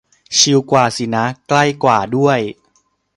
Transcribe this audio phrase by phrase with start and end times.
[0.37, 2.39] ชิวกว่าสินะ ใกล้กว่าด้วย